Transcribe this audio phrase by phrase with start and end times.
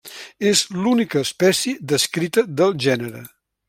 [0.51, 3.27] És l'única espècie descrita del gènere.